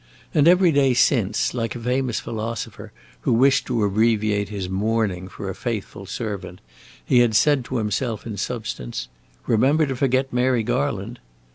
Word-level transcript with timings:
And 0.33 0.47
every 0.47 0.71
day 0.71 0.95
since, 0.95 1.53
like 1.53 1.75
a 1.75 1.79
famous 1.79 2.19
philosopher 2.19 2.91
who 3.19 3.31
wished 3.33 3.67
to 3.67 3.83
abbreviate 3.83 4.49
his 4.49 4.67
mourning 4.67 5.27
for 5.27 5.47
a 5.47 5.53
faithful 5.53 6.07
servant, 6.07 6.59
he 7.05 7.19
had 7.19 7.35
said 7.35 7.63
to 7.65 7.77
himself 7.77 8.25
in 8.25 8.35
substance 8.37 9.09
"Remember 9.45 9.85
to 9.85 9.95
forget 9.95 10.33
Mary 10.33 10.63
Garland." 10.63 11.19